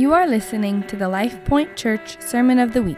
[0.00, 2.96] You are listening to the Life Point Church Sermon of the Week.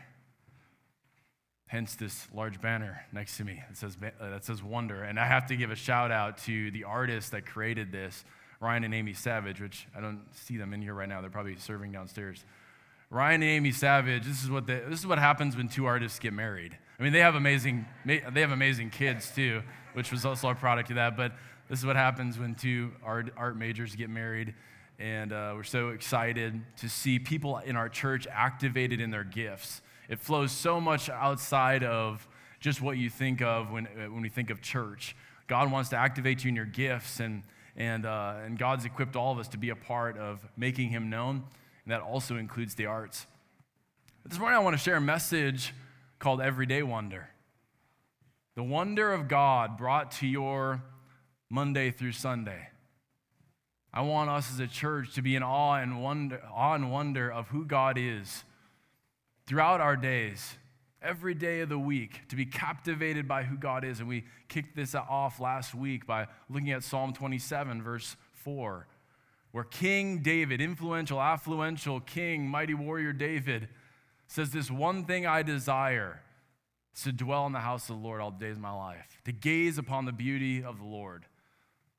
[1.67, 5.03] Hence this large banner next to me that says, uh, that says Wonder.
[5.03, 8.25] And I have to give a shout out to the artist that created this,
[8.59, 11.21] Ryan and Amy Savage, which I don't see them in here right now.
[11.21, 12.43] They're probably serving downstairs.
[13.09, 16.19] Ryan and Amy Savage, this is what, they, this is what happens when two artists
[16.19, 16.77] get married.
[16.99, 19.61] I mean, they have amazing, they have amazing kids too,
[19.93, 21.15] which was also a product of that.
[21.15, 21.33] But
[21.69, 24.53] this is what happens when two art, art majors get married.
[24.97, 29.81] And uh, we're so excited to see people in our church activated in their gifts.
[30.07, 32.27] It flows so much outside of
[32.59, 35.15] just what you think of when, when we think of church.
[35.47, 37.43] God wants to activate you in your gifts, and,
[37.75, 41.09] and, uh, and God's equipped all of us to be a part of making Him
[41.09, 41.43] known,
[41.83, 43.27] and that also includes the arts.
[44.23, 45.73] But this morning, I want to share a message
[46.19, 47.29] called Everyday Wonder.
[48.55, 50.81] The wonder of God brought to your
[51.49, 52.69] Monday through Sunday.
[53.93, 57.31] I want us as a church to be in awe and wonder, awe and wonder
[57.31, 58.43] of who God is
[59.45, 60.57] throughout our days,
[61.05, 63.99] every day of the week, to be captivated by who God is.
[63.99, 68.87] And we kicked this off last week by looking at Psalm 27, verse 4,
[69.51, 73.69] where King David, influential, affluential king, mighty warrior David,
[74.27, 76.21] says, This one thing I desire
[76.95, 79.21] is to dwell in the house of the Lord all the days of my life,
[79.25, 81.25] to gaze upon the beauty of the Lord.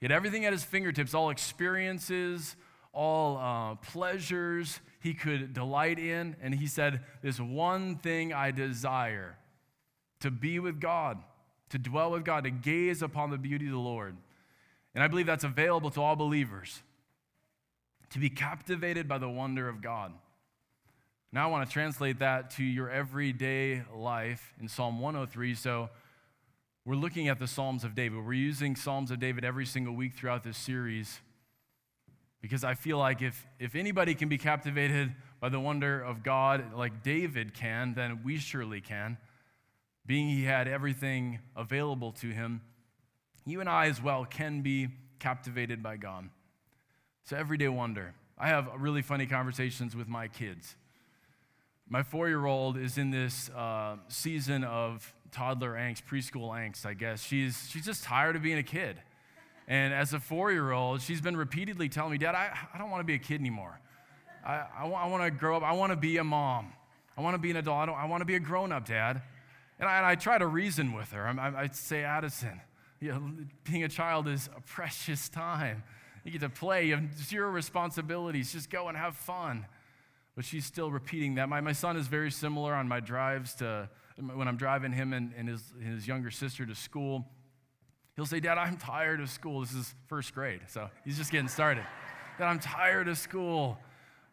[0.01, 2.57] He had everything at his fingertips, all experiences,
[2.97, 6.35] all uh, pleasures he could delight in.
[6.43, 9.37] And he said, This one thing I desire
[10.21, 11.19] to be with God,
[11.69, 14.17] to dwell with God, to gaze upon the beauty of the Lord.
[14.95, 16.83] And I believe that's available to all believers,
[18.11, 20.13] to be captivated by the wonder of God.
[21.33, 25.55] Now I want to translate that to your everyday life in Psalm 103.
[25.55, 25.91] So
[26.87, 28.25] we're looking at the Psalms of David.
[28.25, 31.21] We're using Psalms of David every single week throughout this series
[32.47, 36.75] because I feel like if, if anybody can be captivated by the wonder of God
[36.77, 39.19] like David can, then we surely can.
[40.07, 42.61] Being he had everything available to him,
[43.45, 44.87] you and I as well can be
[45.19, 46.29] captivated by God.
[47.25, 48.15] So, everyday wonder.
[48.39, 50.77] I have really funny conversations with my kids.
[51.89, 56.95] My four year old is in this uh, season of toddler angst, preschool angst, I
[56.95, 57.25] guess.
[57.25, 58.99] She's, she's just tired of being a kid.
[59.69, 62.91] And as a four year old, she's been repeatedly telling me, Dad, I, I don't
[62.91, 63.81] want to be a kid anymore.
[64.45, 65.63] I, I, I want to grow up.
[65.63, 66.73] I want to be a mom.
[67.17, 67.89] I want to be an adult.
[67.89, 69.23] I, I want to be a grown up, Dad.
[69.81, 71.27] And I, and I, try to reason with her.
[71.27, 72.61] I, I say, Addison,
[73.01, 73.31] you know,
[73.65, 75.83] being a child is a precious time.
[76.25, 78.53] You get to play, you have zero responsibilities.
[78.53, 79.67] Just go and have fun.
[80.35, 81.49] But she's still repeating that.
[81.49, 83.89] My, my son is very similar on my drives to
[84.35, 87.27] when I'm driving him and, and his, his younger sister to school.
[88.17, 89.61] He'll say, Dad, I'm tired of school.
[89.61, 91.85] This is first grade, so he's just getting started.
[92.39, 93.79] Dad, I'm tired of school.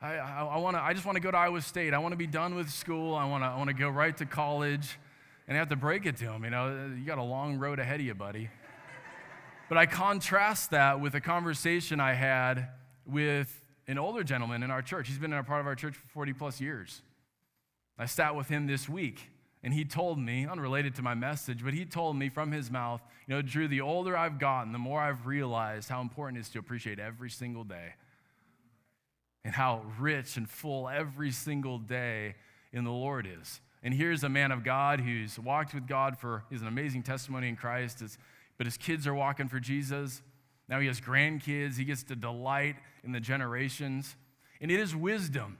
[0.01, 1.93] I, I, I, wanna, I just want to go to Iowa State.
[1.93, 3.13] I want to be done with school.
[3.13, 4.97] I want to I wanna go right to college.
[5.49, 6.45] And I have to break it to him.
[6.45, 8.49] You know, you got a long road ahead of you, buddy.
[9.69, 12.67] But I contrast that with a conversation I had
[13.07, 15.07] with an older gentleman in our church.
[15.07, 17.01] He's been a part of our church for 40 plus years.
[17.97, 19.29] I sat with him this week
[19.63, 23.01] and he told me, unrelated to my message, but he told me from his mouth,
[23.27, 26.49] you know, Drew, the older I've gotten, the more I've realized how important it is
[26.49, 27.93] to appreciate every single day
[29.45, 32.35] and how rich and full every single day
[32.73, 33.61] in the Lord is.
[33.83, 37.49] And here's a man of God who's walked with God for, he's an amazing testimony
[37.49, 38.03] in Christ,
[38.57, 40.21] but his kids are walking for Jesus.
[40.69, 41.77] Now he has grandkids.
[41.77, 44.15] He gets to delight in the generations.
[44.61, 45.57] And it is wisdom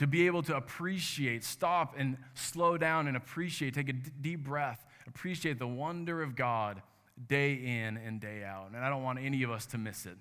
[0.00, 4.42] to be able to appreciate, stop and slow down and appreciate, take a d- deep
[4.42, 6.80] breath, appreciate the wonder of God
[7.28, 8.68] day in and day out.
[8.74, 10.16] And I don't want any of us to miss it.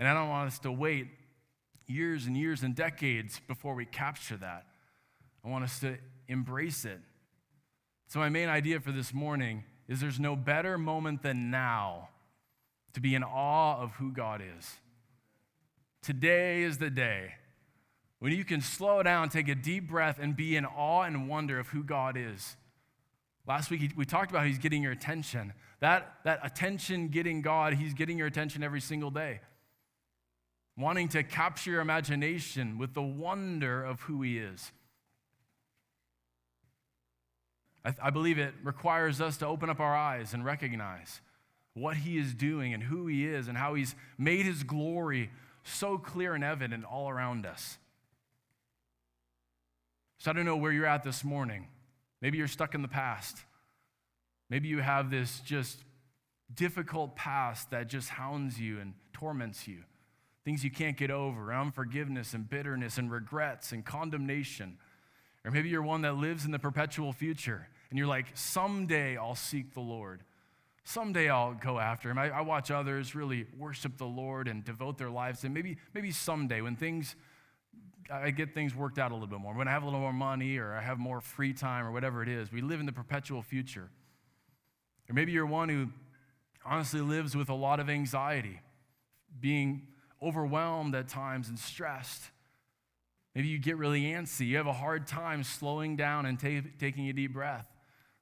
[0.00, 1.06] And I don't want us to wait
[1.86, 4.66] years and years and decades before we capture that.
[5.44, 6.98] I want us to embrace it.
[8.08, 12.08] So, my main idea for this morning is there's no better moment than now
[12.94, 14.68] to be in awe of who God is.
[16.02, 17.34] Today is the day
[18.26, 21.60] when you can slow down, take a deep breath, and be in awe and wonder
[21.60, 22.56] of who God is.
[23.46, 25.52] Last week, we talked about He's getting your attention.
[25.78, 29.42] That, that attention getting God, He's getting your attention every single day.
[30.76, 34.72] Wanting to capture your imagination with the wonder of who He is.
[37.84, 41.20] I, I believe it requires us to open up our eyes and recognize
[41.74, 45.30] what He is doing and who He is and how He's made His glory
[45.62, 47.78] so clear and evident all around us.
[50.18, 51.68] So I don't know where you're at this morning.
[52.22, 53.38] Maybe you're stuck in the past.
[54.48, 55.84] Maybe you have this just
[56.54, 59.78] difficult past that just hounds you and torments you.
[60.44, 64.78] Things you can't get over, unforgiveness and bitterness and regrets and condemnation.
[65.44, 69.34] Or maybe you're one that lives in the perpetual future and you're like, someday I'll
[69.34, 70.22] seek the Lord.
[70.84, 72.18] Someday I'll go after him.
[72.18, 75.52] I, I watch others really worship the Lord and devote their lives him.
[75.52, 77.16] Maybe, maybe someday when things,
[78.10, 80.12] I get things worked out a little bit more, when I have a little more
[80.12, 82.92] money or I have more free time or whatever it is, we live in the
[82.92, 83.88] perpetual future.
[85.08, 85.88] Or maybe you're one who
[86.64, 88.60] honestly lives with a lot of anxiety,
[89.40, 89.88] being
[90.22, 92.22] overwhelmed at times and stressed.
[93.34, 94.46] Maybe you get really antsy.
[94.46, 97.68] You have a hard time slowing down and ta- taking a deep breath.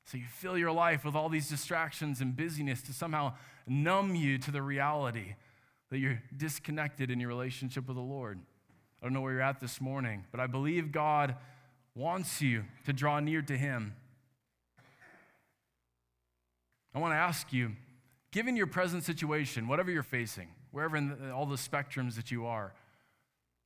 [0.04, 3.34] So you fill your life with all these distractions and busyness to somehow
[3.66, 5.36] numb you to the reality
[5.90, 8.40] that you're disconnected in your relationship with the Lord.
[9.04, 11.36] I don't know where you're at this morning, but I believe God
[11.94, 13.94] wants you to draw near to Him.
[16.94, 17.72] I want to ask you,
[18.32, 22.46] given your present situation, whatever you're facing, wherever in the, all the spectrums that you
[22.46, 22.72] are,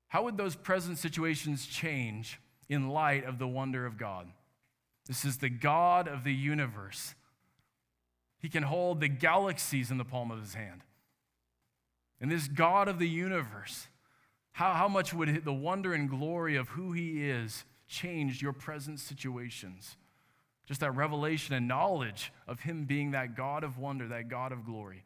[0.08, 4.26] how would those present situations change in light of the wonder of God?
[5.06, 7.14] This is the God of the universe.
[8.40, 10.80] He can hold the galaxies in the palm of his hand.
[12.20, 13.86] And this God of the universe,
[14.58, 18.98] how, how much would the wonder and glory of who he is change your present
[18.98, 19.96] situations?
[20.66, 24.66] Just that revelation and knowledge of him being that God of wonder, that God of
[24.66, 25.04] glory.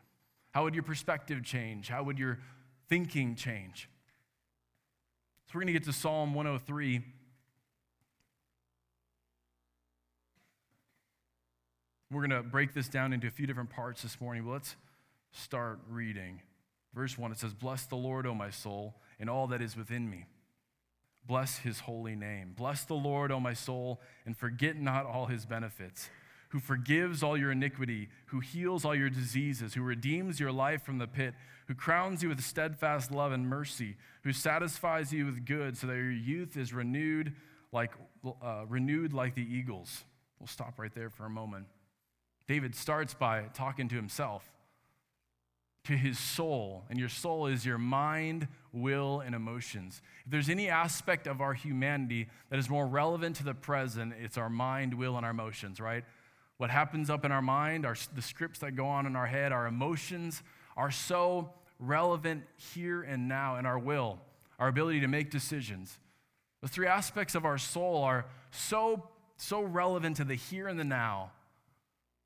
[0.52, 1.90] How would your perspective change?
[1.90, 2.38] How would your
[2.88, 3.90] thinking change?
[5.44, 7.02] So we're going to get to Psalm 103.
[12.10, 14.44] We're going to break this down into a few different parts this morning.
[14.44, 14.76] But let's
[15.30, 16.40] start reading.
[16.94, 20.10] Verse 1 it says, Bless the Lord, O my soul, and all that is within
[20.10, 20.26] me.
[21.24, 22.54] Bless his holy name.
[22.56, 26.10] Bless the Lord, O my soul, and forget not all his benefits,
[26.48, 30.98] who forgives all your iniquity, who heals all your diseases, who redeems your life from
[30.98, 31.34] the pit,
[31.68, 35.94] who crowns you with steadfast love and mercy, who satisfies you with good so that
[35.94, 37.32] your youth is renewed
[37.70, 37.92] like,
[38.42, 40.02] uh, renewed like the eagles.
[40.40, 41.66] We'll stop right there for a moment.
[42.48, 44.50] David starts by talking to himself,
[45.84, 46.84] to his soul.
[46.90, 50.00] And your soul is your mind, will, and emotions.
[50.24, 54.38] If there's any aspect of our humanity that is more relevant to the present, it's
[54.38, 56.04] our mind, will, and our emotions, right?
[56.58, 59.50] What happens up in our mind, our, the scripts that go on in our head,
[59.50, 60.42] our emotions
[60.76, 61.50] are so
[61.80, 62.44] relevant
[62.74, 64.20] here and now in our will,
[64.60, 65.98] our ability to make decisions.
[66.60, 70.84] The three aspects of our soul are so, so relevant to the here and the
[70.84, 71.32] now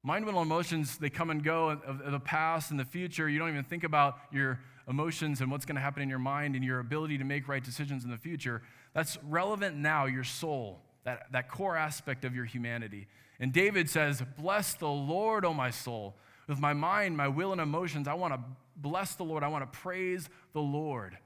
[0.07, 3.29] Mind, will, emotions, they come and go of, the past and the future.
[3.29, 6.55] You don't even think about your emotions and what's going to happen in your mind
[6.55, 8.63] and your ability to make right decisions in the future.
[8.95, 13.09] That's relevant now, your soul, that, that core aspect of your humanity.
[13.41, 16.15] And David says, Bless the Lord, O my soul.
[16.47, 18.41] With my mind, my will, and emotions, I want to
[18.77, 19.43] bless the Lord.
[19.43, 21.19] I want to praise the Lord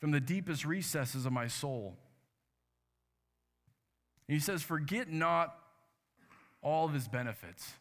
[0.00, 1.96] from the deepest recesses of my soul.
[4.28, 5.58] And he says, Forget not
[6.60, 7.72] all of his benefits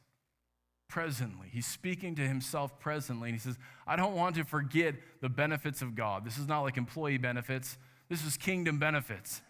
[0.88, 1.48] presently.
[1.52, 3.30] He's speaking to himself presently.
[3.30, 6.26] And he says, I don't want to forget the benefits of God.
[6.26, 7.78] This is not like employee benefits,
[8.10, 9.42] this is kingdom benefits.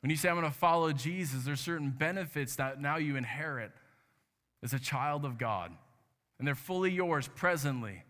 [0.00, 3.70] When you say, I'm going to follow Jesus, there's certain benefits that now you inherit
[4.62, 5.70] as a child of God.
[6.38, 8.02] And they're fully yours presently.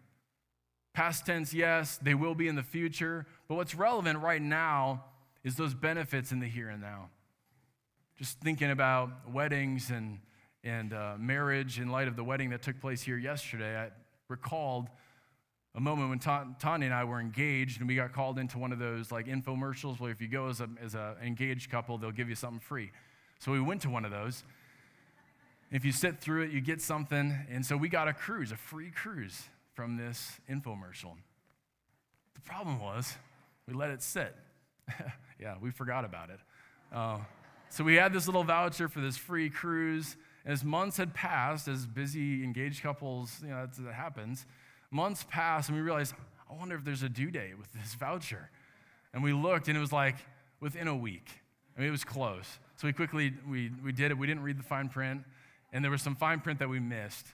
[0.95, 3.27] Past tense, yes, they will be in the future.
[3.47, 5.05] But what's relevant right now
[5.45, 7.11] is those benefits in the here and now.
[8.17, 10.19] Just thinking about weddings and
[10.65, 13.91] and uh, marriage in light of the wedding that took place here yesterday, I
[14.29, 14.89] recalled
[15.75, 18.73] a moment when Ta- Tanya and I were engaged and we got called into one
[18.73, 22.11] of those like infomercials where if you go as an as a engaged couple, they'll
[22.11, 22.91] give you something free.
[23.39, 24.45] So we went to one of those.
[25.71, 27.35] If you sit through it, you get something.
[27.51, 31.17] And so we got a cruise, a free cruise from this infomercial.
[32.35, 33.17] The problem was
[33.67, 34.37] we let it sit.
[35.41, 36.41] yeah, we forgot about it.
[36.93, 37.19] Uh,
[37.71, 40.17] so we had this little voucher for this free cruise.
[40.45, 44.45] As months had passed, as busy engaged couples, you know, that happens,
[44.91, 46.15] months passed and we realized,
[46.51, 48.51] I wonder if there's a due date with this voucher.
[49.15, 50.17] And we looked and it was like
[50.61, 51.29] within a week.
[51.77, 52.59] I mean, it was close.
[52.77, 54.19] So we quickly, we, we did it.
[54.19, 55.23] We didn't read the fine print.
[55.73, 57.27] And there was some fine print that we missed.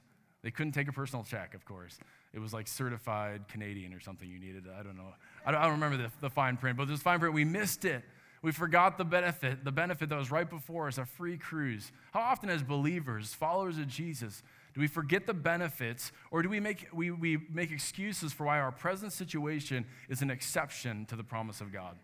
[0.43, 1.99] They couldn't take a personal check, of course.
[2.33, 4.67] It was like certified Canadian or something you needed.
[4.79, 5.15] I don't know.
[5.45, 7.85] I don't, I don't remember the, the fine print, but this fine print, we missed
[7.85, 8.05] it.
[8.43, 11.91] We forgot the benefit, the benefit that was right before us, a free cruise.
[12.13, 14.43] How often, as believers, followers of Jesus,
[14.75, 18.61] do we forget the benefits, or do we make, we, we make excuses for why
[18.61, 21.97] our present situation is an exception to the promise of God?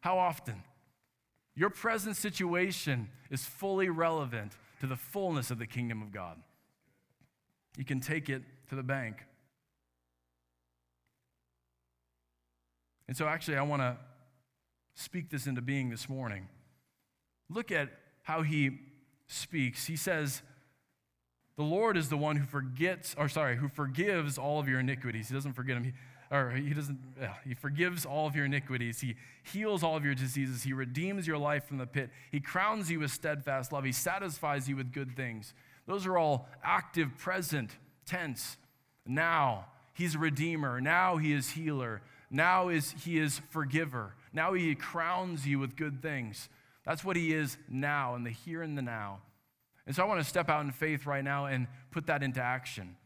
[0.00, 0.62] How often?
[1.54, 6.36] Your present situation is fully relevant to the fullness of the kingdom of God.
[7.76, 9.22] You can take it to the bank.
[13.08, 13.96] And so, actually, I want to
[14.96, 16.48] speak this into being this morning.
[17.48, 17.90] Look at
[18.22, 18.80] how he
[19.28, 19.86] speaks.
[19.86, 20.42] He says,
[21.56, 25.28] the Lord is the one who forgets, or sorry, who forgives all of your iniquities.
[25.28, 25.84] He doesn't forget them.
[25.84, 25.92] He,
[26.30, 26.98] or he doesn't,
[27.46, 29.00] he forgives all of your iniquities.
[29.00, 30.64] He heals all of your diseases.
[30.64, 32.10] He redeems your life from the pit.
[32.32, 33.84] He crowns you with steadfast love.
[33.84, 35.54] He satisfies you with good things.
[35.86, 37.70] Those are all active, present
[38.06, 38.56] tense.
[39.06, 40.80] Now he's a redeemer.
[40.80, 42.02] Now he is healer.
[42.30, 44.14] Now is he is forgiver.
[44.32, 46.48] Now he crowns you with good things.
[46.84, 49.20] That's what he is now in the here and the now.
[49.86, 52.40] And so I want to step out in faith right now and put that into
[52.40, 52.96] action.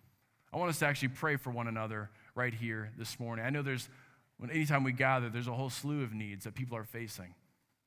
[0.53, 3.45] I want us to actually pray for one another right here this morning.
[3.45, 3.89] I know there's,
[4.39, 7.35] when anytime we gather, there's a whole slew of needs that people are facing.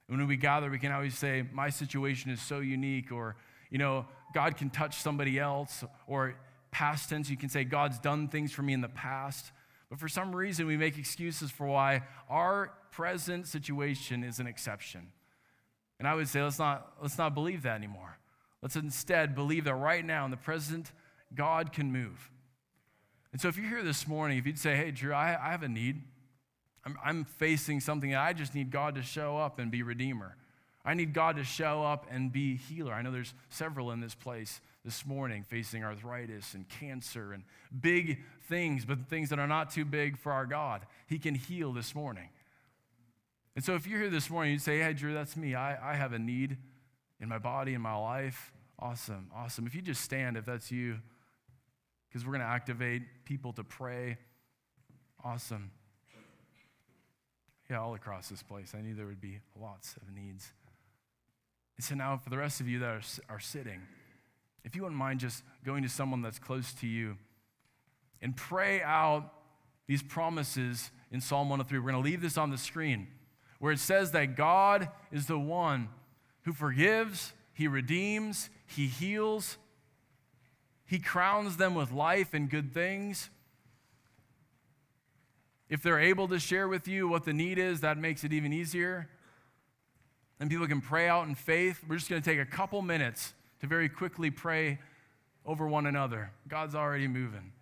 [0.07, 3.35] And when we gather, we can always say, My situation is so unique, or,
[3.69, 6.35] you know, God can touch somebody else, or
[6.71, 9.51] past tense, you can say, God's done things for me in the past.
[9.93, 15.11] But for some reason, we make excuses for why our present situation is an exception.
[15.99, 18.17] And I would say, let's not, let's not believe that anymore.
[18.63, 20.91] Let's instead believe that right now in the present,
[21.35, 22.31] God can move.
[23.33, 25.61] And so if you're here this morning, if you'd say, hey, Drew, I, I have
[25.61, 26.01] a need,
[26.83, 30.37] I'm, I'm facing something that I just need God to show up and be Redeemer.
[30.83, 32.93] I need God to show up and be healer.
[32.93, 37.43] I know there's several in this place this morning facing arthritis and cancer and
[37.79, 40.85] big things, but things that are not too big for our God.
[41.07, 42.29] He can heal this morning.
[43.55, 45.55] And so if you're here this morning, you say, hey, Drew, that's me.
[45.55, 46.57] I, I have a need
[47.19, 48.51] in my body, in my life.
[48.79, 49.67] Awesome, awesome.
[49.67, 50.99] If you just stand, if that's you,
[52.09, 54.17] because we're going to activate people to pray.
[55.23, 55.71] Awesome.
[57.69, 58.73] Yeah, all across this place.
[58.77, 60.51] I knew there would be lots of needs.
[61.77, 63.81] And so now, for the rest of you that are, are sitting,
[64.63, 67.17] if you wouldn't mind just going to someone that's close to you
[68.21, 69.31] and pray out
[69.87, 71.79] these promises in Psalm 103.
[71.79, 73.07] We're going to leave this on the screen
[73.59, 75.89] where it says that God is the one
[76.43, 79.57] who forgives, he redeems, he heals,
[80.85, 83.29] he crowns them with life and good things.
[85.69, 88.53] If they're able to share with you what the need is, that makes it even
[88.53, 89.09] easier.
[90.39, 91.81] And people can pray out in faith.
[91.87, 94.77] We're just going to take a couple minutes to very quickly pray
[95.45, 96.29] over one another.
[96.49, 97.53] God's already moving.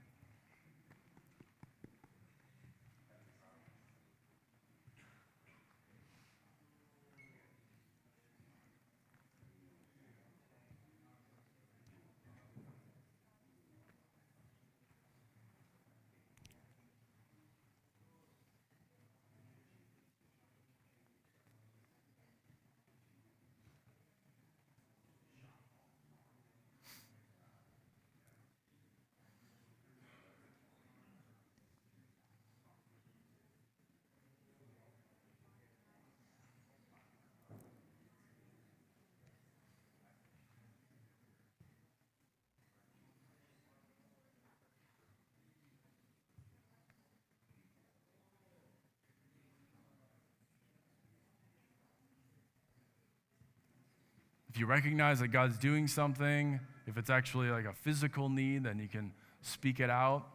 [54.61, 58.87] You recognize that God's doing something, if it's actually like a physical need, then you
[58.87, 60.27] can speak it out.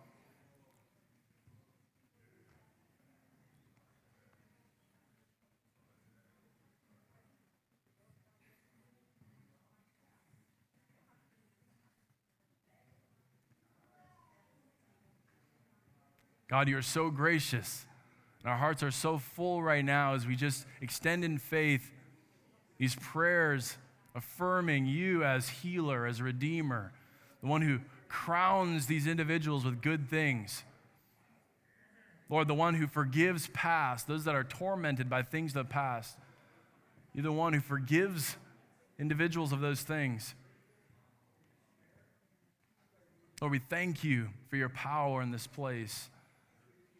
[16.50, 17.86] God, you're so gracious.
[18.42, 21.92] And our hearts are so full right now as we just extend in faith
[22.76, 23.76] these prayers
[24.16, 26.92] affirming you as healer, as redeemer,
[27.42, 30.64] the one who crowns these individuals with good things.
[32.28, 36.16] Lord, the one who forgives past, those that are tormented by things of the past.
[37.14, 38.36] You're the one who forgives
[38.98, 40.34] individuals of those things.
[43.40, 46.08] Lord, we thank you for your power in this place.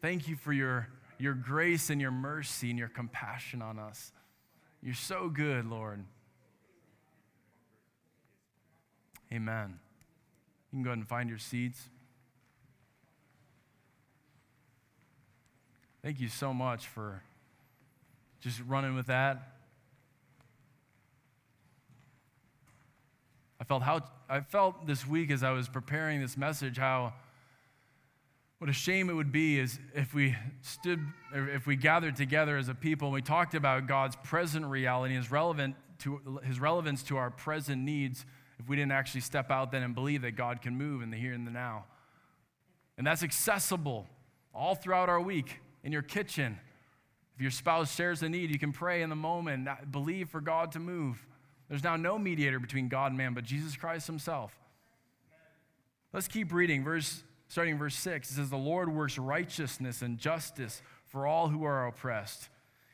[0.02, 4.12] Thank you for your, your grace and your mercy and your compassion on us.
[4.82, 6.04] You're so good, Lord.
[9.32, 9.78] Amen.
[10.72, 11.88] You can go ahead and find your seats.
[16.02, 17.22] Thank you so much for
[18.40, 19.56] just running with that.
[23.60, 27.14] I felt how I felt this week as I was preparing this message how
[28.58, 31.00] what a shame it would be is if we stood
[31.34, 35.30] if we gathered together as a people and we talked about God's present reality his
[35.30, 38.24] relevant to his relevance to our present needs
[38.58, 41.16] if we didn't actually step out then and believe that God can move in the
[41.16, 41.84] here and the now.
[42.98, 44.06] And that's accessible
[44.54, 46.58] all throughout our week in your kitchen.
[47.34, 50.72] If your spouse shares a need, you can pray in the moment, believe for God
[50.72, 51.26] to move.
[51.68, 54.58] There's now no mediator between God and man but Jesus Christ himself.
[56.12, 56.82] Let's keep reading.
[56.82, 58.30] Verse starting verse 6.
[58.30, 62.48] It says, The Lord works righteousness and justice for all who are oppressed.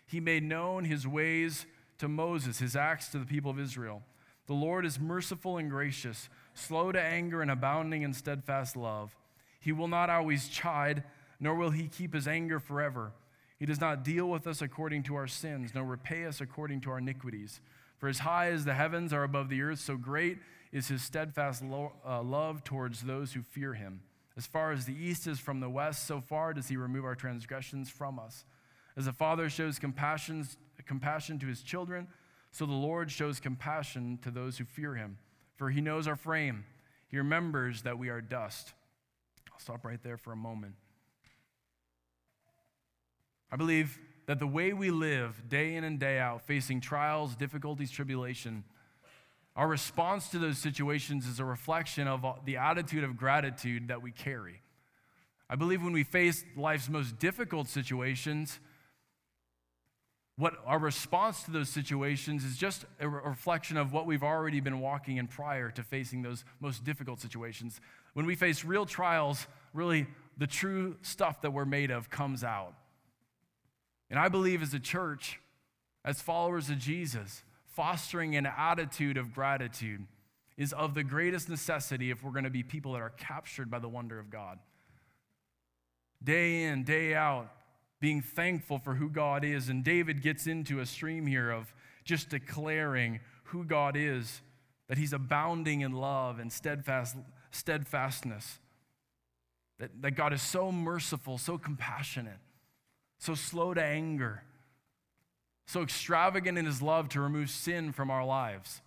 [0.07, 1.66] He made known his ways
[1.99, 4.02] to Moses, his acts to the people of Israel.
[4.46, 9.16] The Lord is merciful and gracious, slow to anger and abounding in steadfast love.
[9.61, 11.04] He will not always chide,
[11.38, 13.12] nor will he keep his anger forever.
[13.58, 16.90] He does not deal with us according to our sins, nor repay us according to
[16.90, 17.61] our iniquities.
[17.99, 20.38] For as high as the heavens are above the earth, so great
[20.72, 24.00] is his steadfast lo- uh, love towards those who fear him.
[24.37, 27.14] As far as the east is from the west, so far does he remove our
[27.14, 28.44] transgressions from us.
[28.96, 30.46] As a father shows compassion,
[30.87, 32.08] compassion to his children,
[32.52, 35.18] so the Lord shows compassion to those who fear him.
[35.56, 36.64] For he knows our frame,
[37.09, 38.73] he remembers that we are dust.
[39.52, 40.75] I'll stop right there for a moment.
[43.50, 47.90] I believe that the way we live day in and day out, facing trials, difficulties,
[47.90, 48.64] tribulation,
[49.54, 54.11] our response to those situations is a reflection of the attitude of gratitude that we
[54.11, 54.62] carry.
[55.50, 58.59] I believe when we face life's most difficult situations,
[60.42, 64.80] what our response to those situations is just a reflection of what we've already been
[64.80, 67.80] walking in prior to facing those most difficult situations.
[68.14, 72.75] When we face real trials, really the true stuff that we're made of comes out.
[74.11, 75.38] And I believe as a church,
[76.04, 80.04] as followers of Jesus, fostering an attitude of gratitude
[80.56, 83.78] is of the greatest necessity if we're going to be people that are captured by
[83.78, 84.58] the wonder of God.
[86.20, 87.49] Day in, day out,
[88.02, 89.71] being thankful for who God is.
[89.71, 91.73] And David gets into a stream here of
[92.04, 94.43] just declaring who God is,
[94.88, 97.17] that he's abounding in love and steadfast,
[97.50, 98.58] steadfastness,
[99.78, 102.38] that, that God is so merciful, so compassionate,
[103.19, 104.43] so slow to anger
[105.67, 108.82] so extravagant in his love to remove sin from our lives.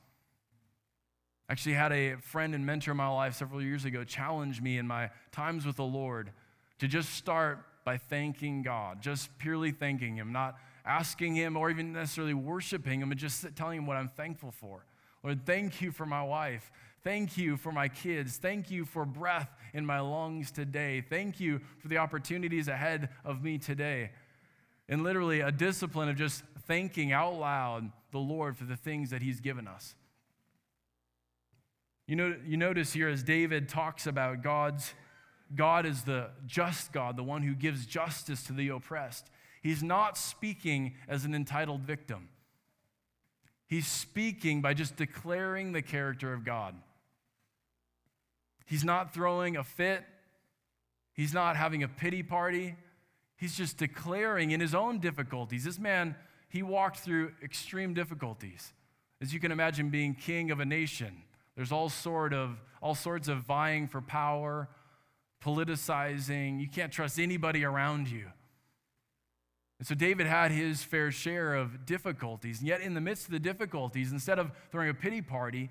[1.49, 4.88] Actually, had a friend and mentor in my life several years ago challenge me in
[4.88, 6.32] my times with the Lord
[6.80, 11.93] to just start by thanking God, just purely thanking Him, not asking Him or even
[11.93, 14.86] necessarily worshiping Him, but just telling Him what I'm thankful for.
[15.24, 16.71] Lord, thank you for my wife.
[17.04, 18.38] Thank you for my kids.
[18.38, 21.06] Thank you for breath in my lungs today.
[21.08, 24.12] Thank you for the opportunities ahead of me today.
[24.89, 29.21] And literally, a discipline of just thanking out loud the Lord for the things that
[29.21, 29.95] He's given us.
[32.08, 34.93] You, know, you notice here as David talks about God's,
[35.53, 39.29] God is the just God, the one who gives justice to the oppressed.
[39.62, 42.29] He's not speaking as an entitled victim.
[43.67, 46.75] He's speaking by just declaring the character of God.
[48.65, 50.03] He's not throwing a fit.
[51.13, 52.75] He's not having a pity party.
[53.38, 55.63] He's just declaring in his own difficulties.
[55.63, 56.15] This man
[56.55, 58.71] he walked through extreme difficulties.
[59.21, 61.23] As you can imagine, being king of a nation,
[61.58, 64.69] there's all, sort of, all sorts of vying for power,
[65.43, 66.60] politicizing.
[66.60, 68.28] You can't trust anybody around you.
[69.78, 72.60] And so David had his fair share of difficulties.
[72.60, 75.69] And yet, in the midst of the difficulties, instead of throwing a pity party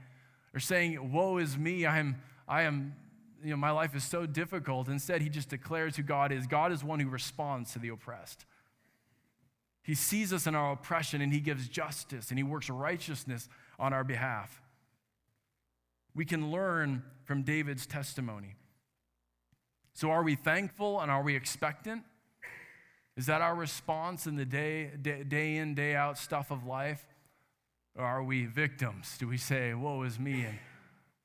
[0.53, 2.95] or saying, Woe is me, I am, I am,
[3.43, 6.47] you know, my life is so difficult, instead, he just declares who God is.
[6.47, 8.45] God is one who responds to the oppressed.
[9.85, 13.49] He sees us in our oppression and He gives justice and He works righteousness
[13.79, 14.63] on our behalf.
[16.15, 18.57] We can learn from David's testimony.
[19.95, 22.03] So, are we thankful and are we expectant?
[23.17, 27.07] Is that our response in the day, day, day in, day out stuff of life?
[27.97, 29.17] Or are we victims?
[29.19, 30.59] Do we say, Woe is me, and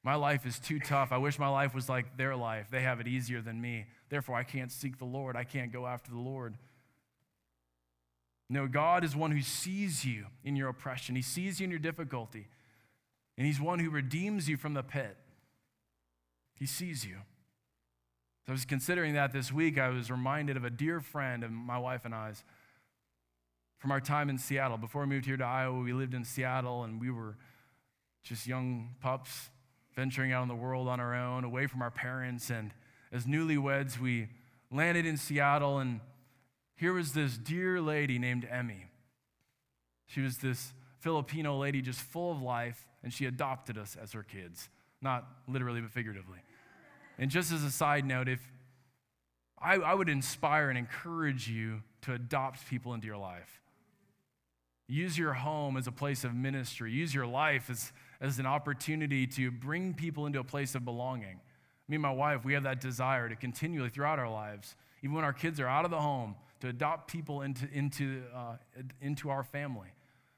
[0.04, 1.12] my life is too tough.
[1.12, 2.68] I wish my life was like their life.
[2.70, 3.86] They have it easier than me.
[4.10, 5.36] Therefore, I can't seek the Lord.
[5.36, 6.56] I can't go after the Lord.
[8.52, 11.80] No, God is one who sees you in your oppression, He sees you in your
[11.80, 12.48] difficulty,
[13.36, 15.18] and He's one who redeems you from the pit.
[16.54, 17.18] He sees you.
[18.50, 19.78] I was considering that this week.
[19.78, 22.44] I was reminded of a dear friend of my wife and I's
[23.78, 24.78] from our time in Seattle.
[24.78, 27.38] Before we moved here to Iowa, we lived in Seattle and we were
[28.24, 29.50] just young pups
[29.96, 32.50] venturing out in the world on our own, away from our parents.
[32.50, 32.72] And
[33.12, 34.30] as newlyweds, we
[34.72, 36.00] landed in Seattle and
[36.76, 38.88] here was this dear lady named Emmy.
[40.08, 44.24] She was this Filipino lady just full of life, and she adopted us as her
[44.24, 44.70] kids.
[45.02, 46.40] not literally, but figuratively.
[47.20, 48.40] And just as a side note, if
[49.62, 53.62] I, I would inspire and encourage you to adopt people into your life.
[54.88, 56.92] Use your home as a place of ministry.
[56.92, 61.42] Use your life as, as an opportunity to bring people into a place of belonging.
[61.88, 65.26] Me and my wife, we have that desire to continually throughout our lives, even when
[65.26, 68.56] our kids are out of the home, to adopt people into, into, uh,
[69.02, 69.90] into our family.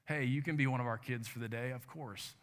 [0.06, 2.36] Hey, you can be one of our kids for the day, of course.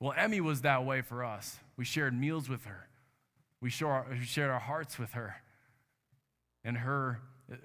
[0.00, 1.58] Well, Emmy was that way for us.
[1.76, 2.88] We shared meals with her,
[3.64, 5.36] we shared our hearts with her,
[6.64, 7.20] and her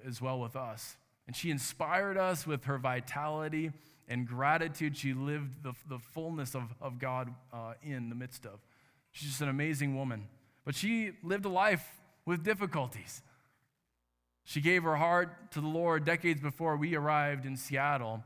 [0.06, 0.96] as well with us.
[1.26, 3.70] And she inspired us with her vitality
[4.08, 4.96] and gratitude.
[4.96, 8.60] She lived the, the fullness of, of God uh, in the midst of.
[9.12, 10.26] She's just an amazing woman.
[10.64, 11.86] But she lived a life
[12.24, 13.22] with difficulties.
[14.44, 18.24] She gave her heart to the Lord decades before we arrived in Seattle.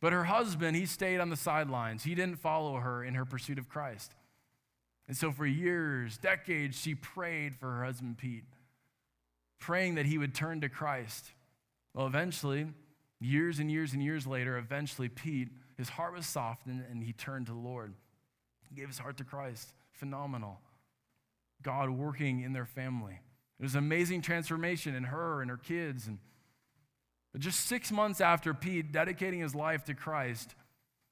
[0.00, 2.04] But her husband, he stayed on the sidelines.
[2.04, 4.12] He didn't follow her in her pursuit of Christ.
[5.08, 8.44] And so for years, decades, she prayed for her husband, Pete,
[9.58, 11.32] praying that he would turn to Christ.
[11.94, 12.66] Well, eventually,
[13.18, 17.46] years and years and years later, eventually, Pete, his heart was softened and he turned
[17.46, 17.94] to the Lord.
[18.68, 19.72] He gave his heart to Christ.
[19.92, 20.60] Phenomenal.
[21.62, 23.18] God working in their family.
[23.58, 26.06] It was an amazing transformation in her and her kids.
[26.06, 26.18] And
[27.32, 30.54] but just six months after Pete dedicating his life to Christ,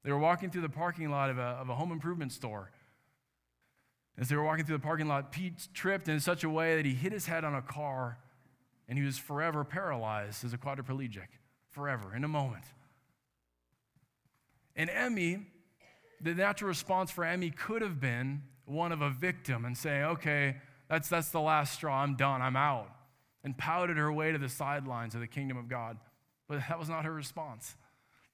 [0.04, 2.70] they were walking through the parking lot of a, of a home improvement store.
[4.18, 6.86] As they were walking through the parking lot, Pete tripped in such a way that
[6.86, 8.18] he hit his head on a car
[8.88, 11.26] and he was forever paralyzed as a quadriplegic,
[11.70, 12.64] forever, in a moment.
[14.74, 15.46] And Emmy,
[16.20, 20.56] the natural response for Emmy could have been one of a victim and say, okay,
[20.88, 22.90] that's, that's the last straw, I'm done, I'm out,
[23.42, 25.98] and pouted her way to the sidelines of the kingdom of God.
[26.48, 27.74] But that was not her response.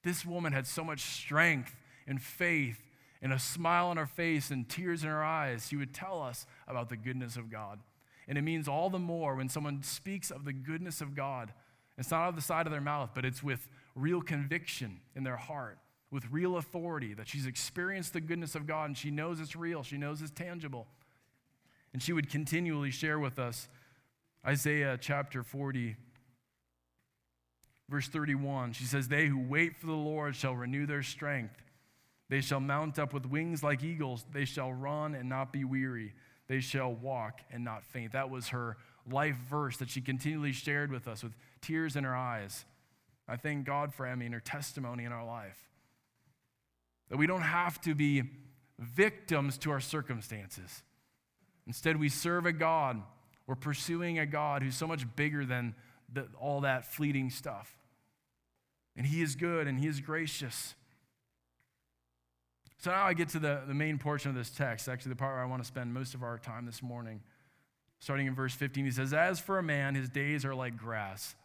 [0.05, 1.75] This woman had so much strength
[2.07, 2.83] and faith
[3.23, 5.69] and a smile on her face and tears in her eyes.
[5.69, 7.79] She would tell us about the goodness of God.
[8.27, 11.53] And it means all the more when someone speaks of the goodness of God.
[11.97, 15.23] It's not out of the side of their mouth, but it's with real conviction in
[15.23, 15.79] their heart,
[16.11, 19.83] with real authority that she's experienced the goodness of God and she knows it's real,
[19.83, 20.87] she knows it's tangible.
[21.93, 23.69] And she would continually share with us
[24.45, 25.97] Isaiah chapter 40,
[27.89, 28.73] verse 31.
[28.73, 31.63] She says, They who wait for the Lord shall renew their strength.
[32.33, 34.25] They shall mount up with wings like eagles.
[34.33, 36.15] They shall run and not be weary.
[36.49, 38.13] They shall walk and not faint.
[38.13, 42.17] That was her life verse that she continually shared with us with tears in her
[42.17, 42.65] eyes.
[43.29, 45.59] I thank God for Emmy and her testimony in our life.
[47.11, 48.23] That we don't have to be
[48.79, 50.85] victims to our circumstances.
[51.67, 53.03] Instead, we serve a God.
[53.47, 55.75] We're pursuing a God who's so much bigger than
[56.11, 57.77] the, all that fleeting stuff.
[58.97, 60.75] And He is good and He is gracious.
[62.83, 65.37] So now I get to the, the main portion of this text, actually, the part
[65.37, 67.21] where I want to spend most of our time this morning.
[68.01, 71.37] Starting in verse 15, he says, As for a man, his days are like grass.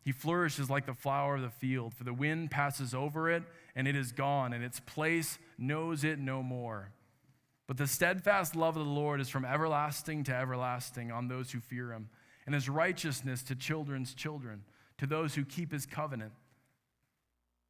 [0.00, 3.42] He flourishes like the flower of the field, for the wind passes over it,
[3.76, 6.88] and it is gone, and its place knows it no more.
[7.66, 11.60] But the steadfast love of the Lord is from everlasting to everlasting on those who
[11.60, 12.08] fear him,
[12.46, 14.64] and his righteousness to children's children,
[14.96, 16.32] to those who keep his covenant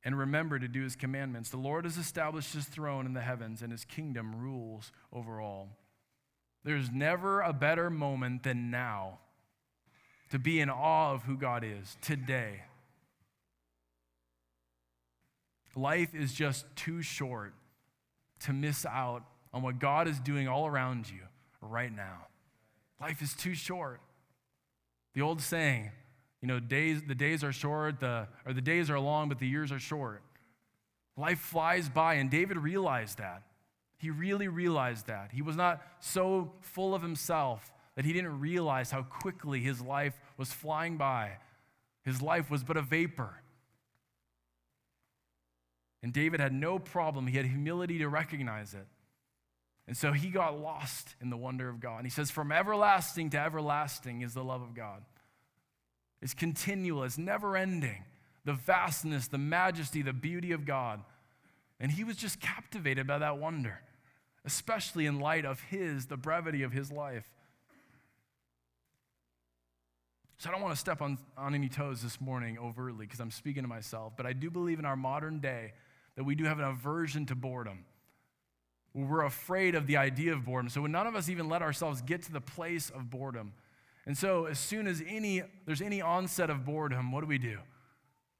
[0.05, 1.51] and remember to do his commandments.
[1.51, 5.71] The Lord has established his throne in the heavens, and his kingdom rules over all.
[6.63, 9.19] There's never a better moment than now
[10.31, 12.63] to be in awe of who God is today.
[15.77, 17.55] Life is just too short
[18.41, 21.21] to miss out on what God is doing all around you
[21.61, 22.27] right now.
[23.01, 24.01] Life is too short.
[25.15, 25.91] The old saying,
[26.45, 29.49] you know, days, the days are short, the, or the days are long, but the
[29.49, 30.23] years are short.
[31.17, 33.45] Life flies by, and David realized that.
[33.97, 35.31] He really realized that.
[35.33, 40.13] He was not so full of himself that he didn't realize how quickly his life
[40.37, 41.39] was flying by.
[42.03, 43.41] His life was but a vapor.
[46.03, 47.27] And David had no problem.
[47.27, 48.87] He had humility to recognize it.
[49.89, 51.97] And so he got lost in the wonder of God.
[52.01, 55.05] And he says, From everlasting to everlasting is the love of God.
[56.25, 58.03] It's continual, it's never ending.
[58.47, 61.03] The vastness, the majesty, the beauty of God.
[61.79, 63.81] And he was just captivated by that wonder,
[64.47, 67.27] especially in light of his, the brevity of his life.
[70.39, 73.31] So I don't want to step on, on any toes this morning overtly because I'm
[73.31, 75.75] speaking to myself, but I do believe in our modern day
[76.17, 77.85] that we do have an aversion to boredom.
[78.95, 80.71] We're afraid of the idea of boredom.
[80.71, 83.53] So when none of us even let ourselves get to the place of boredom,
[84.07, 87.59] and so, as soon as any, there's any onset of boredom, what do we do?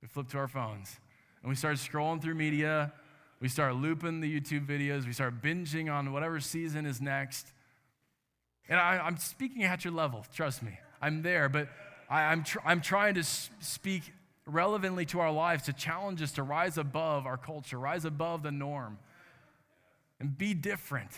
[0.03, 0.99] We flip to our phones
[1.43, 2.93] and we start scrolling through media
[3.41, 5.07] We start looping the YouTube videos.
[5.07, 7.53] We start binging on whatever season is next.
[8.69, 10.79] And I, am speaking at your level, trust me.
[11.03, 11.69] I'm there, but
[12.09, 14.15] I, am tr- I'm trying to speak
[14.47, 18.53] relevantly to our lives to challenge us to rise above our culture, rise above the
[18.53, 18.99] norm,
[20.19, 21.11] and be different.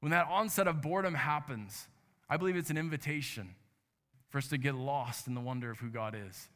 [0.00, 1.88] When that onset of boredom happens,
[2.30, 3.56] I believe it's an invitation
[4.28, 6.48] for us to get lost in the wonder of who God is.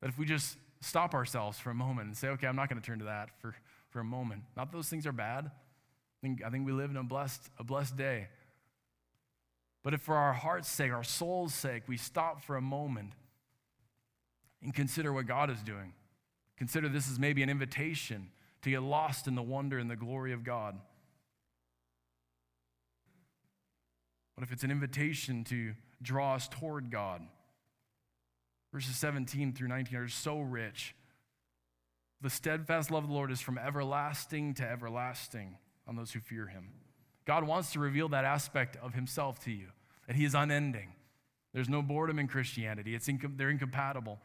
[0.00, 2.80] That if we just stop ourselves for a moment and say, okay, I'm not going
[2.80, 3.56] to turn to that for,
[3.90, 4.42] for a moment.
[4.56, 5.46] Not that those things are bad.
[5.46, 8.28] I think, I think we live in a blessed, a blessed day.
[9.82, 13.12] But if for our heart's sake, our soul's sake, we stop for a moment
[14.62, 15.92] and consider what God is doing,
[16.56, 18.30] consider this as maybe an invitation
[18.62, 20.78] to get lost in the wonder and the glory of God.
[24.34, 27.22] What if it's an invitation to draw us toward God?
[28.72, 30.94] Verses 17 through 19 are so rich.
[32.20, 36.46] The steadfast love of the Lord is from everlasting to everlasting on those who fear
[36.46, 36.70] him.
[37.24, 39.68] God wants to reveal that aspect of himself to you,
[40.06, 40.92] that he is unending.
[41.52, 44.18] There's no boredom in Christianity, it's inco- they're incompatible.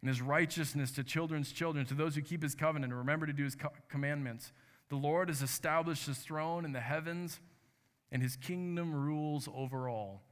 [0.00, 3.32] And his righteousness to children's children, to those who keep his covenant and remember to
[3.32, 4.52] do his co- commandments.
[4.90, 7.40] The Lord has established his throne in the heavens,
[8.10, 10.22] and his kingdom rules over all.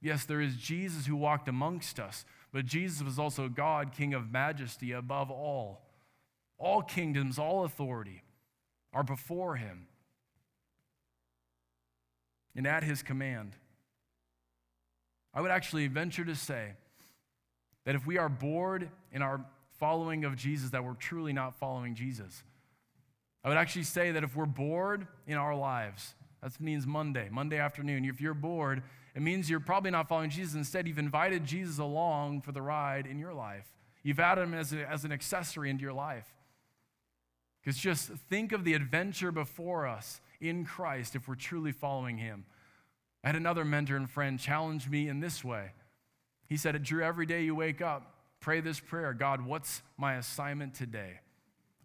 [0.00, 4.30] Yes, there is Jesus who walked amongst us, but Jesus was also God, King of
[4.30, 5.80] majesty above all.
[6.58, 8.22] All kingdoms, all authority
[8.92, 9.86] are before him
[12.54, 13.52] and at his command.
[15.32, 16.72] I would actually venture to say
[17.84, 19.44] that if we are bored in our
[19.78, 22.44] following of Jesus, that we're truly not following Jesus.
[23.42, 27.58] I would actually say that if we're bored in our lives, that means Monday, Monday
[27.58, 28.82] afternoon, if you're bored,
[29.14, 30.54] it means you're probably not following Jesus.
[30.54, 33.66] Instead, you've invited Jesus along for the ride in your life.
[34.02, 36.34] You've added him as, a, as an accessory into your life.
[37.64, 42.44] Because just think of the adventure before us in Christ if we're truly following Him.
[43.22, 45.70] I had another mentor and friend challenge me in this way.
[46.46, 50.74] He said, Drew, every day you wake up, pray this prayer God, what's my assignment
[50.74, 51.20] today?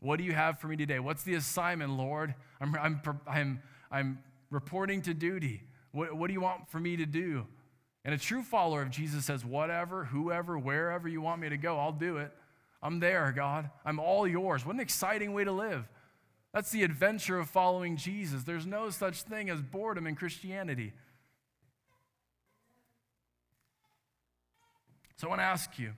[0.01, 0.99] What do you have for me today?
[0.99, 2.35] What's the assignment, Lord?
[2.59, 4.19] I'm, I'm, I'm, I'm
[4.49, 5.63] reporting to duty.
[5.91, 7.45] What, what do you want for me to do?
[8.05, 11.77] And a true follower of Jesus says, Whatever, whoever, wherever you want me to go,
[11.77, 12.31] I'll do it.
[12.81, 13.69] I'm there, God.
[13.85, 14.65] I'm all yours.
[14.65, 15.87] What an exciting way to live.
[16.53, 18.43] That's the adventure of following Jesus.
[18.43, 20.93] There's no such thing as boredom in Christianity.
[25.17, 25.93] So I want to ask you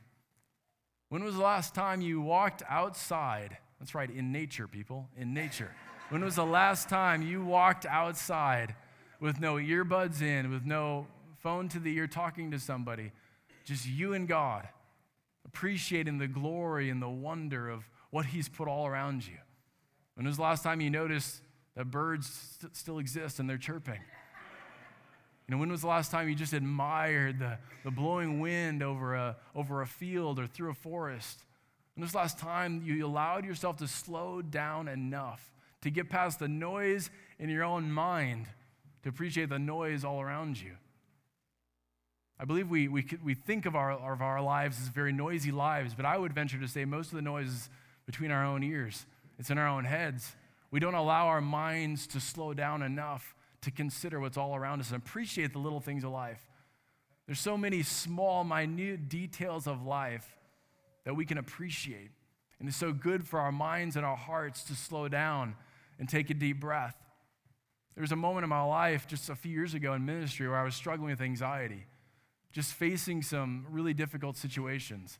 [1.10, 3.58] when was the last time you walked outside?
[3.80, 5.72] That's right, in nature, people, in nature.
[6.12, 8.76] When was the last time you walked outside
[9.19, 13.12] with no earbuds in, with no phone to the ear talking to somebody,
[13.65, 14.67] just you and God?
[15.54, 19.38] appreciating the glory and the wonder of what He's put all around you.
[20.15, 21.41] When was the last time you noticed
[21.76, 24.00] that birds st- still exist and they're chirping?
[25.47, 29.15] You know, when was the last time you just admired the, the blowing wind over
[29.15, 31.43] a, over a field or through a forest?
[31.95, 36.39] When was the last time you allowed yourself to slow down enough to get past
[36.39, 38.48] the noise in your own mind
[39.04, 40.74] to appreciate the noise all around you?
[42.39, 45.94] I believe we, we, we think of our, of our lives as very noisy lives,
[45.94, 47.70] but I would venture to say most of the noise is
[48.06, 49.06] between our own ears,
[49.38, 50.36] it's in our own heads.
[50.72, 54.91] We don't allow our minds to slow down enough to consider what's all around us
[54.91, 56.41] and appreciate the little things of life.
[57.28, 60.36] There's so many small, minute details of life
[61.06, 62.10] that we can appreciate.
[62.60, 65.56] And it's so good for our minds and our hearts to slow down
[66.02, 66.98] and take a deep breath.
[67.96, 70.58] There was a moment in my life just a few years ago in ministry where
[70.58, 71.86] I was struggling with anxiety
[72.52, 75.20] just facing some really difficult situations.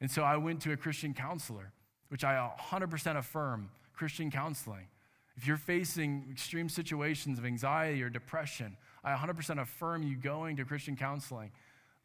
[0.00, 1.72] And so I went to a Christian counselor,
[2.08, 4.88] which I 100% affirm Christian counseling.
[5.36, 10.64] If you're facing extreme situations of anxiety or depression, I 100% affirm you going to
[10.64, 11.52] Christian counseling.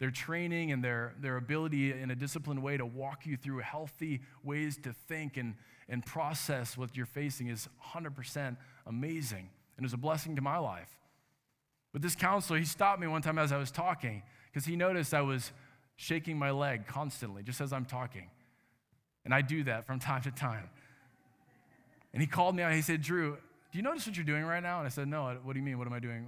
[0.02, 4.22] Their training and their, their ability in a disciplined way to walk you through healthy
[4.44, 5.54] ways to think and,
[5.88, 9.48] and process what you're facing is 100% amazing.
[9.78, 10.90] And it was a blessing to my life.
[11.94, 15.14] But this counselor, he stopped me one time as I was talking because he noticed
[15.14, 15.52] I was
[15.98, 18.32] shaking my leg constantly just as I'm talking.
[19.24, 20.72] And I do that from time to time.
[22.12, 22.74] And he called me out.
[22.74, 23.38] He said, Drew,
[23.72, 24.80] do you notice what you're doing right now?
[24.80, 25.78] And I said, No, what do you mean?
[25.78, 26.26] What am I doing?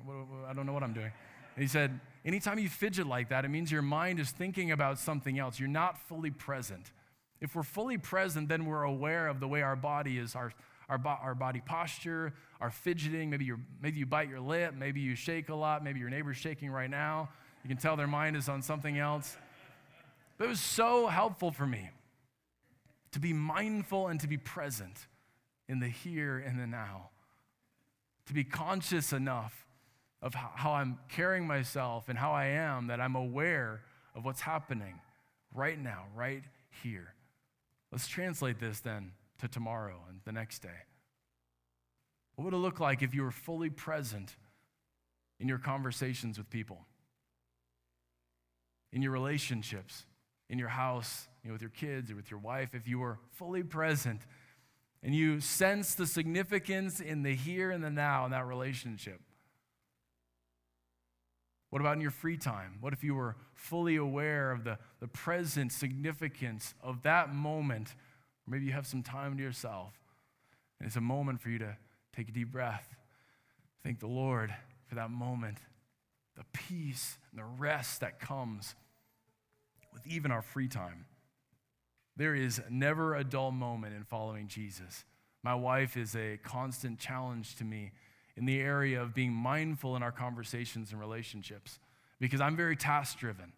[0.47, 1.12] I don't know what I'm doing.
[1.55, 4.97] And he said, Anytime you fidget like that, it means your mind is thinking about
[4.97, 5.59] something else.
[5.59, 6.91] You're not fully present.
[7.41, 10.53] If we're fully present, then we're aware of the way our body is, our,
[10.88, 13.29] our, our body posture, our fidgeting.
[13.29, 16.38] Maybe, you maybe you bite your lip, maybe you shake a lot, maybe your neighbor's
[16.38, 17.29] shaking right now.
[17.63, 19.36] You can tell their mind is on something else.
[20.38, 21.89] But it was so helpful for me.
[23.13, 25.07] to be mindful and to be present
[25.69, 27.09] in the here and the now,
[28.25, 29.67] to be conscious enough
[30.23, 33.81] of how I'm carrying myself and how I am that I'm aware
[34.15, 35.01] of what's happening
[35.53, 36.43] right now, right
[36.81, 37.13] here.
[37.91, 40.69] Let's translate this then to tomorrow and the next day.
[42.36, 44.38] What would it look like if you were fully present
[45.41, 46.79] in your conversations with people,
[48.93, 50.05] in your relationships,
[50.49, 52.73] in your house, you know, with your kids or with your wife?
[52.73, 54.21] If you were fully present
[55.03, 59.19] and you sense the significance in the here and the now in that relationship.
[61.73, 62.77] What about in your free time?
[62.81, 67.95] What if you were fully aware of the, the present significance of that moment?
[68.45, 69.91] Maybe you have some time to yourself,
[70.79, 71.75] and it's a moment for you to
[72.15, 72.95] take a deep breath.
[73.83, 74.53] Thank the Lord
[74.86, 75.57] for that moment,
[76.38, 78.75] the peace and the rest that comes
[79.91, 81.05] with even our free time.
[82.15, 85.05] There is never a dull moment in following Jesus.
[85.41, 87.93] My wife is a constant challenge to me
[88.36, 91.80] in the area of being mindful in our conversations and relationships
[92.19, 93.54] because I'm very task driven.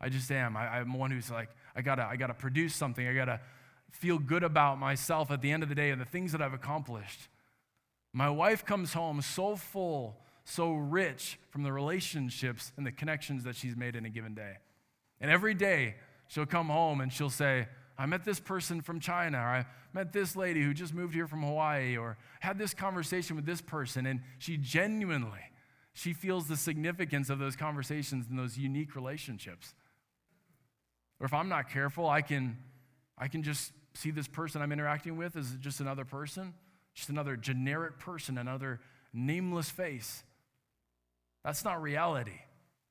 [0.00, 0.56] I just am.
[0.56, 3.06] I, am one who's like, I gotta, I gotta produce something.
[3.06, 3.40] I gotta
[3.90, 6.52] feel good about myself at the end of the day and the things that I've
[6.52, 7.28] accomplished.
[8.12, 13.56] My wife comes home so full, so rich from the relationships and the connections that
[13.56, 14.58] she's made in a given day.
[15.20, 15.96] And every day
[16.28, 20.12] she'll come home and she'll say, I met this person from China, or I met
[20.12, 24.06] this lady who just moved here from Hawaii, or had this conversation with this person,
[24.06, 25.40] and she genuinely,
[25.94, 29.74] she feels the significance of those conversations and those unique relationships.
[31.18, 32.56] Or if I'm not careful, I can,
[33.18, 36.54] I can just see this person I'm interacting with as just another person,
[36.94, 38.80] just another generic person, another
[39.12, 40.22] nameless face.
[41.44, 42.38] That's not reality.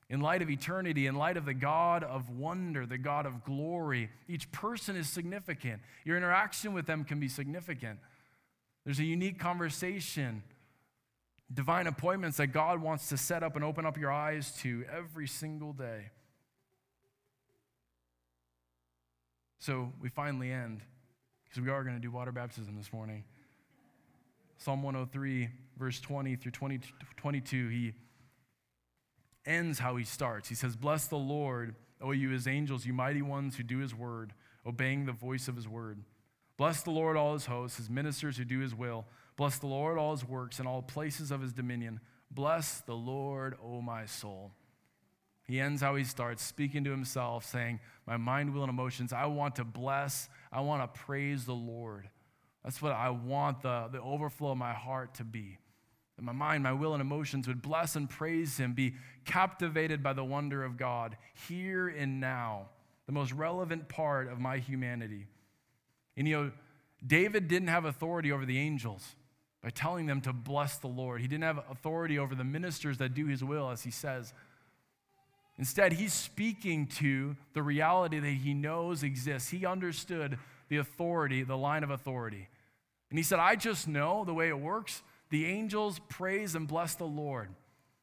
[0.09, 4.09] In light of eternity, in light of the God of wonder, the God of glory,
[4.29, 5.81] each person is significant.
[6.05, 7.99] Your interaction with them can be significant.
[8.85, 10.43] There's a unique conversation,
[11.53, 15.27] divine appointments that God wants to set up and open up your eyes to every
[15.27, 16.11] single day.
[19.59, 20.79] So we finally end,
[21.43, 23.25] because we are going to do water baptism this morning.
[24.57, 26.79] Psalm 103, verse 20 through 20,
[27.17, 27.93] 22, he
[29.47, 30.49] ends how he starts.
[30.49, 33.95] He says, Bless the Lord, O you his angels, you mighty ones who do his
[33.95, 34.33] word,
[34.65, 36.03] obeying the voice of his word.
[36.57, 39.05] Bless the Lord, all his hosts, his ministers who do his will.
[39.35, 41.99] Bless the Lord, all his works, and all places of his dominion.
[42.29, 44.51] Bless the Lord, O my soul.
[45.47, 49.27] He ends how he starts, speaking to himself, saying, My mind, will, and emotions, I
[49.27, 52.09] want to bless, I want to praise the Lord.
[52.63, 55.57] That's what I want the, the overflow of my heart to be
[56.17, 60.13] that my mind, my will, and emotions would bless and praise Him, be captivated by
[60.13, 61.15] the wonder of God
[61.47, 62.69] here and now,
[63.05, 65.27] the most relevant part of my humanity.
[66.17, 66.51] And you know,
[67.05, 69.15] David didn't have authority over the angels
[69.63, 71.21] by telling them to bless the Lord.
[71.21, 74.33] He didn't have authority over the ministers that do His will, as he says.
[75.57, 79.49] Instead, he's speaking to the reality that he knows exists.
[79.49, 80.37] He understood
[80.69, 82.47] the authority, the line of authority.
[83.09, 86.95] And he said, I just know the way it works the angels praise and bless
[86.95, 87.49] the Lord.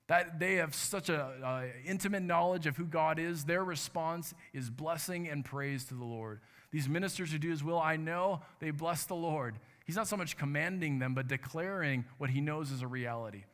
[0.09, 5.29] That they have such an intimate knowledge of who God is, their response is blessing
[5.29, 6.41] and praise to the Lord.
[6.71, 9.55] These ministers who do his will, I know they bless the Lord.
[9.87, 13.45] He's not so much commanding them, but declaring what he knows is a reality.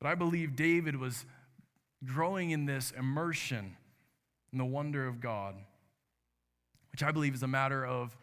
[0.00, 1.24] But I believe David was
[2.04, 3.76] growing in this immersion
[4.52, 5.54] in the wonder of God,
[6.92, 8.16] which I believe is a matter of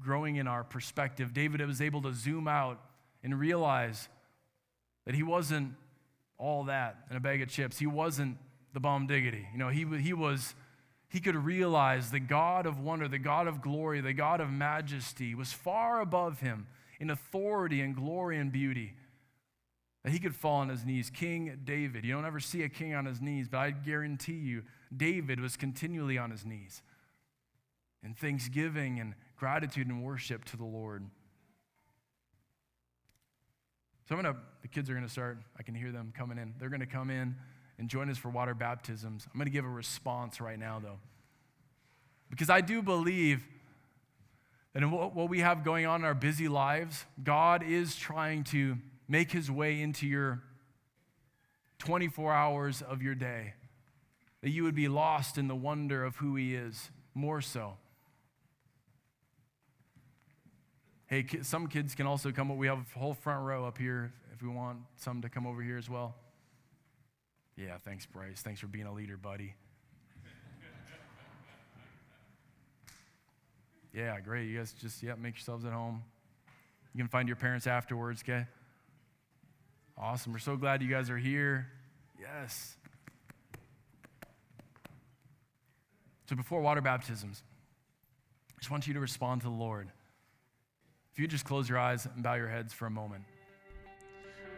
[0.00, 2.80] growing in our perspective, David was able to zoom out
[3.22, 4.08] and realize
[5.06, 5.74] that he wasn't
[6.38, 7.78] all that in a bag of chips.
[7.78, 8.38] He wasn't
[8.72, 9.46] the bomb diggity.
[9.52, 10.54] You know, he, he was,
[11.08, 15.34] he could realize the God of wonder, the God of glory, the God of majesty
[15.34, 16.66] was far above him
[17.00, 18.94] in authority and glory and beauty.
[20.02, 21.08] That he could fall on his knees.
[21.08, 24.62] King David, you don't ever see a king on his knees, but I guarantee you,
[24.94, 26.82] David was continually on his knees
[28.04, 31.04] in thanksgiving and gratitude and worship to the Lord.
[34.08, 36.54] So I'm gonna, the kids are gonna start, I can hear them coming in.
[36.58, 37.36] They're gonna come in
[37.78, 39.26] and join us for water baptisms.
[39.32, 40.98] I'm gonna give a response right now, though.
[42.30, 43.46] Because I do believe
[44.72, 48.76] that in what we have going on in our busy lives, God is trying to
[49.08, 50.42] make his way into your
[51.78, 53.54] 24 hours of your day.
[54.42, 57.74] That you would be lost in the wonder of who he is more so.
[61.06, 62.56] Hey, some kids can also come.
[62.56, 65.62] We have a whole front row up here if we want some to come over
[65.62, 66.14] here as well.
[67.56, 68.40] Yeah, thanks, Bryce.
[68.42, 69.54] Thanks for being a leader, buddy.
[73.92, 74.48] Yeah, great.
[74.48, 76.02] You guys just, yeah, make yourselves at home.
[76.92, 78.44] You can find your parents afterwards, okay?
[79.96, 80.32] Awesome.
[80.32, 81.68] We're so glad you guys are here.
[82.20, 82.76] Yes.
[86.28, 87.44] So before water baptisms,
[88.50, 89.92] I just want you to respond to the Lord.
[91.14, 93.22] If you just close your eyes and bow your heads for a moment.